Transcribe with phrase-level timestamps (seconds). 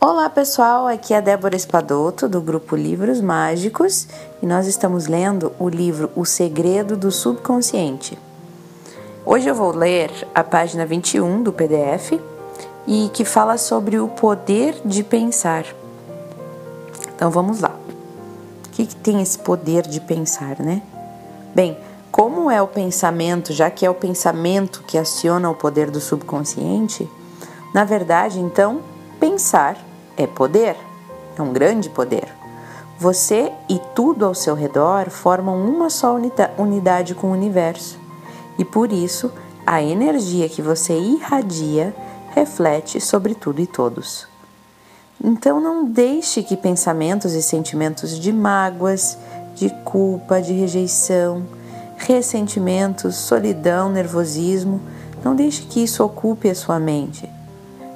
[0.00, 4.06] Olá pessoal, aqui é Débora Espadoto do grupo Livros Mágicos
[4.40, 8.16] e nós estamos lendo o livro O Segredo do Subconsciente.
[9.26, 12.12] Hoje eu vou ler a página 21 do PDF
[12.86, 15.64] e que fala sobre o poder de pensar.
[17.16, 17.74] Então vamos lá.
[18.66, 20.80] O que, que tem esse poder de pensar, né?
[21.52, 21.76] Bem,
[22.12, 27.10] como é o pensamento, já que é o pensamento que aciona o poder do subconsciente,
[27.74, 28.80] na verdade, então,
[29.18, 29.87] pensar
[30.18, 30.76] é poder,
[31.38, 32.28] é um grande poder.
[32.98, 36.18] Você e tudo ao seu redor formam uma só
[36.58, 37.96] unidade com o universo,
[38.58, 39.30] e por isso
[39.64, 41.94] a energia que você irradia
[42.34, 44.26] reflete sobre tudo e todos.
[45.22, 49.16] Então não deixe que pensamentos e sentimentos de mágoas,
[49.54, 51.44] de culpa, de rejeição,
[51.96, 54.80] ressentimentos, solidão, nervosismo,
[55.24, 57.28] não deixe que isso ocupe a sua mente.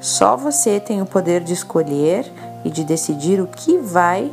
[0.00, 2.30] Só você tem o poder de escolher
[2.64, 4.30] e de decidir o que vai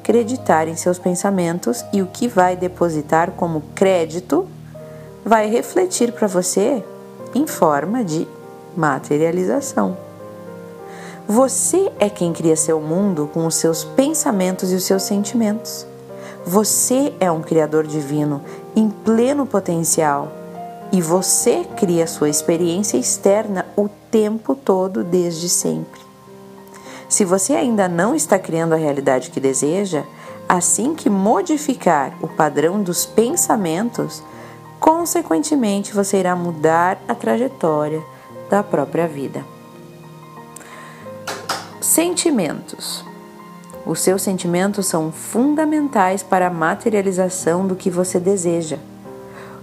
[0.00, 4.46] acreditar em seus pensamentos e o que vai depositar como crédito
[5.24, 6.82] vai refletir para você
[7.34, 8.26] em forma de
[8.76, 9.96] materialização.
[11.26, 15.86] Você é quem cria seu mundo com os seus pensamentos e os seus sentimentos.
[16.46, 18.42] Você é um criador divino
[18.74, 20.32] em pleno potencial
[20.90, 26.00] e você cria sua experiência externa o tempo todo, desde sempre.
[27.08, 30.04] Se você ainda não está criando a realidade que deseja,
[30.48, 34.22] assim que modificar o padrão dos pensamentos,
[34.78, 38.02] consequentemente você irá mudar a trajetória
[38.50, 39.44] da própria vida.
[41.80, 43.04] Sentimentos.
[43.86, 48.78] Os seus sentimentos são fundamentais para a materialização do que você deseja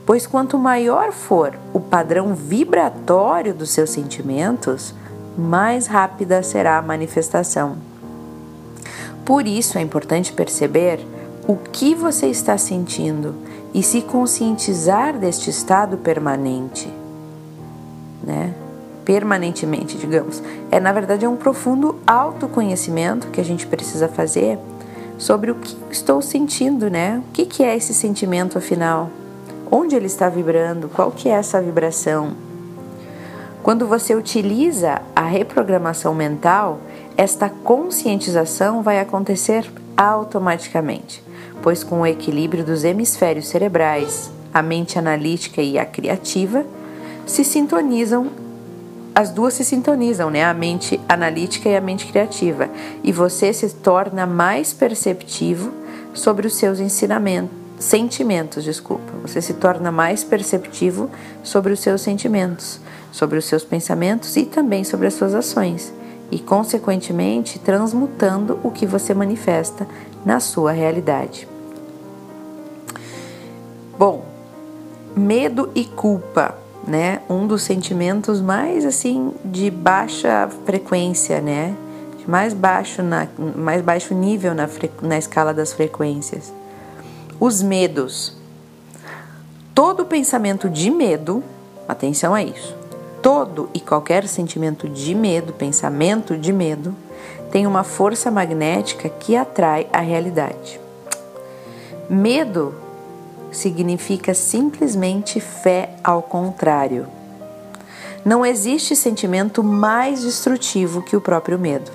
[0.05, 4.93] pois quanto maior for o padrão vibratório dos seus sentimentos,
[5.37, 7.77] mais rápida será a manifestação.
[9.25, 10.99] Por isso é importante perceber
[11.47, 13.35] o que você está sentindo
[13.73, 16.91] e se conscientizar deste estado permanente,
[18.23, 18.53] né?
[19.03, 20.41] Permanentemente, digamos.
[20.71, 24.57] É na verdade é um profundo autoconhecimento que a gente precisa fazer
[25.17, 27.21] sobre o que estou sentindo, né?
[27.27, 29.09] O que, que é esse sentimento afinal?
[29.71, 32.33] Onde ele está vibrando, qual que é essa vibração.
[33.63, 36.79] Quando você utiliza a reprogramação mental,
[37.17, 39.65] esta conscientização vai acontecer
[39.97, 41.23] automaticamente,
[41.63, 46.63] pois com o equilíbrio dos hemisférios cerebrais, a mente analítica e a criativa,
[47.25, 48.29] se sintonizam
[49.15, 50.43] as duas se sintonizam, né?
[50.43, 52.69] A mente analítica e a mente criativa,
[53.01, 55.71] e você se torna mais perceptivo
[56.13, 59.11] sobre os seus ensinamentos sentimentos, desculpa.
[59.21, 61.09] Você se torna mais perceptivo
[61.43, 62.79] sobre os seus sentimentos,
[63.11, 65.93] sobre os seus pensamentos e também sobre as suas ações,
[66.31, 69.87] e consequentemente transmutando o que você manifesta
[70.25, 71.47] na sua realidade.
[73.97, 74.25] Bom,
[75.15, 77.21] medo e culpa, né?
[77.29, 81.75] Um dos sentimentos mais assim de baixa frequência, né?
[82.17, 84.67] De mais baixo na mais baixo nível na,
[85.01, 86.51] na escala das frequências
[87.39, 88.33] os medos.
[89.73, 91.43] Todo pensamento de medo,
[91.87, 92.75] atenção a isso,
[93.21, 96.95] todo e qualquer sentimento de medo, pensamento de medo,
[97.51, 100.79] tem uma força magnética que atrai a realidade.
[102.09, 102.73] Medo
[103.51, 107.07] significa simplesmente fé ao contrário.
[108.23, 111.91] Não existe sentimento mais destrutivo que o próprio medo.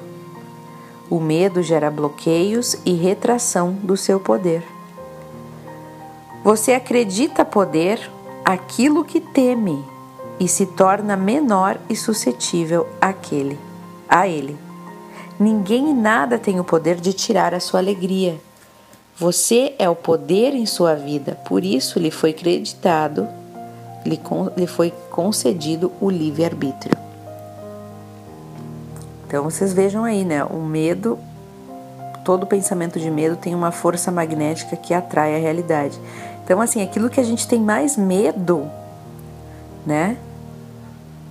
[1.09, 4.63] O medo gera bloqueios e retração do seu poder.
[6.43, 8.11] Você acredita poder
[8.45, 9.85] aquilo que teme
[10.39, 13.59] e se torna menor e suscetível àquele,
[14.09, 14.57] a ele.
[15.39, 18.41] Ninguém e nada tem o poder de tirar a sua alegria.
[19.19, 23.29] Você é o poder em sua vida, por isso lhe foi creditado,
[24.05, 24.19] lhe,
[24.57, 26.97] lhe foi concedido o livre-arbítrio.
[29.27, 30.43] Então vocês vejam aí, né?
[30.43, 31.19] O medo
[32.25, 35.99] todo pensamento de medo tem uma força magnética que atrai a realidade.
[36.45, 38.69] Então, assim, aquilo que a gente tem mais medo,
[39.87, 40.17] né?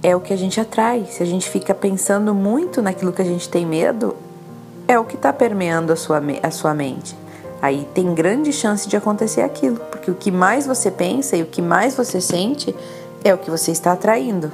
[0.01, 1.05] É o que a gente atrai.
[1.09, 4.15] Se a gente fica pensando muito naquilo que a gente tem medo,
[4.87, 7.15] é o que está permeando a sua, a sua mente.
[7.61, 11.45] Aí tem grande chance de acontecer aquilo, porque o que mais você pensa e o
[11.45, 12.73] que mais você sente
[13.23, 14.49] é o que você está atraindo.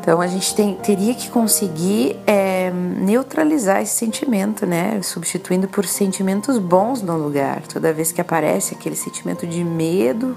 [0.00, 5.00] Então a gente tem, teria que conseguir é, neutralizar esse sentimento, né?
[5.02, 7.62] Substituindo por sentimentos bons no lugar.
[7.66, 10.36] Toda vez que aparece aquele sentimento de medo,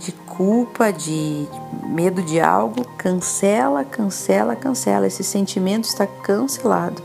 [0.00, 1.46] de culpa, de
[1.86, 5.06] medo de algo, cancela, cancela, cancela.
[5.06, 7.00] Esse sentimento está cancelado.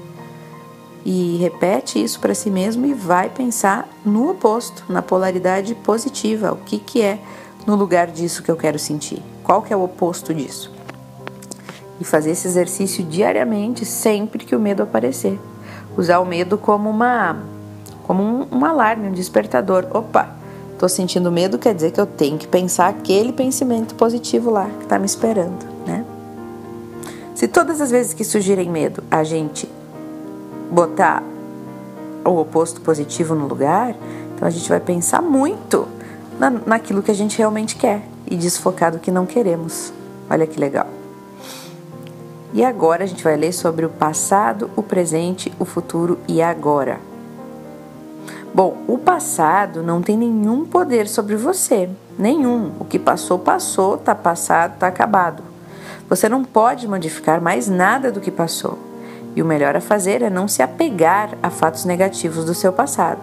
[1.05, 6.51] E repete isso para si mesmo e vai pensar no oposto, na polaridade positiva.
[6.53, 7.19] O que, que é
[7.67, 9.21] no lugar disso que eu quero sentir?
[9.43, 10.78] Qual que é o oposto disso?
[11.99, 15.39] E fazer esse exercício diariamente, sempre que o medo aparecer.
[15.97, 17.37] Usar o medo como uma
[18.03, 19.85] como um, um alarme, um despertador.
[19.91, 20.39] Opa,
[20.79, 24.85] Tô sentindo medo quer dizer que eu tenho que pensar aquele pensamento positivo lá que
[24.85, 26.05] tá me esperando, né?
[27.35, 29.69] Se todas as vezes que surgirem medo a gente
[30.71, 31.21] botar
[32.23, 33.93] o oposto positivo no lugar,
[34.33, 35.85] então a gente vai pensar muito
[36.39, 39.91] na, naquilo que a gente realmente quer e desfocar do que não queremos.
[40.29, 40.87] Olha que legal.
[42.53, 46.99] E agora a gente vai ler sobre o passado, o presente, o futuro e agora.
[48.53, 51.87] Bom, o passado não tem nenhum poder sobre você,
[52.17, 52.71] nenhum.
[52.79, 55.43] O que passou, passou, tá passado, tá acabado.
[56.09, 58.79] Você não pode modificar mais nada do que passou.
[59.35, 63.19] E o melhor a fazer é não se apegar a fatos negativos do seu passado.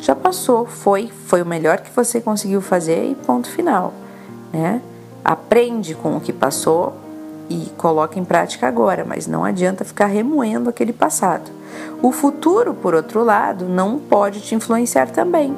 [0.00, 3.92] Já passou, foi, foi o melhor que você conseguiu fazer e ponto final,
[4.52, 4.80] né?
[5.24, 6.94] Aprende com o que passou
[7.50, 11.50] e coloca em prática agora, mas não adianta ficar remoendo aquele passado.
[12.00, 15.54] O futuro, por outro lado, não pode te influenciar também.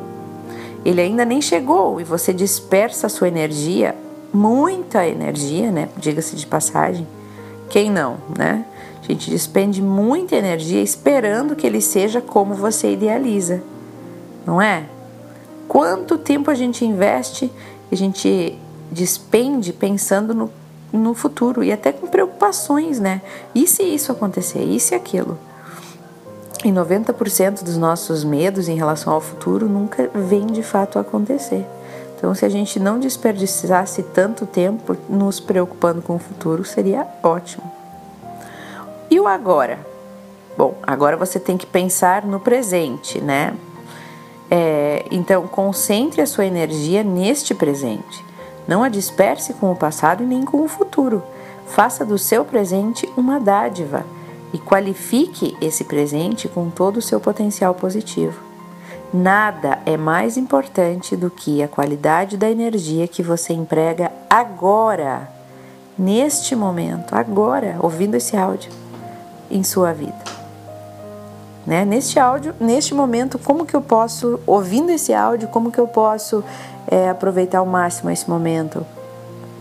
[0.84, 3.94] Ele ainda nem chegou e você dispersa a sua energia,
[4.32, 5.90] muita energia, né?
[5.98, 7.06] Diga-se de passagem.
[7.68, 8.64] Quem não, né?
[9.02, 13.62] A gente despende muita energia esperando que ele seja como você idealiza,
[14.46, 14.84] não é?
[15.68, 17.50] Quanto tempo a gente investe,
[17.90, 18.58] a gente
[18.90, 20.50] despende pensando no,
[20.92, 23.22] no futuro e até com preocupações, né?
[23.54, 24.62] E se isso acontecer?
[24.62, 25.38] E se aquilo?
[26.64, 31.66] E 90% dos nossos medos em relação ao futuro nunca vem de fato acontecer.
[32.16, 37.64] Então, se a gente não desperdiçasse tanto tempo nos preocupando com o futuro, seria ótimo.
[39.10, 39.80] E o agora?
[40.56, 43.56] Bom, agora você tem que pensar no presente, né?
[44.48, 48.24] É, então, concentre a sua energia neste presente.
[48.66, 51.22] Não a disperse com o passado e nem com o futuro.
[51.66, 54.04] Faça do seu presente uma dádiva
[54.52, 58.38] e qualifique esse presente com todo o seu potencial positivo.
[59.12, 65.28] Nada é mais importante do que a qualidade da energia que você emprega agora,
[65.98, 68.72] neste momento, agora, ouvindo esse áudio
[69.50, 70.31] em sua vida.
[71.66, 71.84] Né?
[71.84, 76.42] Neste áudio, neste momento, como que eu posso, ouvindo esse áudio, como que eu posso
[76.88, 78.84] é, aproveitar ao máximo esse momento?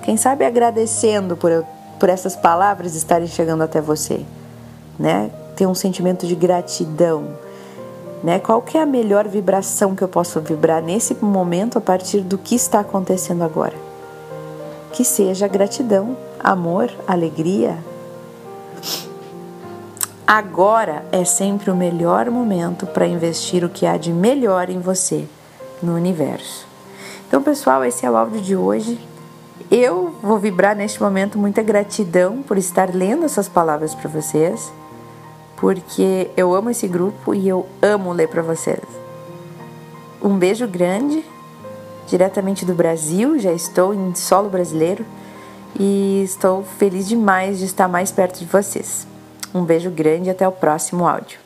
[0.02, 1.64] Quem sabe agradecendo por,
[2.00, 4.26] por essas palavras estarem chegando até você
[5.02, 5.32] né?
[5.56, 7.36] Ter um sentimento de gratidão,
[8.24, 8.40] né?
[8.40, 12.38] Qual que é a melhor vibração que eu posso vibrar nesse momento a partir do
[12.38, 13.74] que está acontecendo agora?
[14.94, 17.78] Que seja gratidão, amor, alegria.
[20.34, 25.28] Agora é sempre o melhor momento para investir o que há de melhor em você
[25.84, 26.66] no universo.
[27.28, 28.98] Então, pessoal, esse é o áudio de hoje.
[29.70, 34.72] Eu vou vibrar neste momento muita gratidão por estar lendo essas palavras para vocês
[35.58, 38.80] porque eu amo esse grupo e eu amo ler para vocês.
[40.22, 41.26] Um beijo grande,
[42.08, 45.06] diretamente do Brasil, já estou em solo brasileiro
[45.78, 49.11] e estou feliz demais de estar mais perto de vocês.
[49.54, 51.40] Um beijo grande e até o próximo áudio.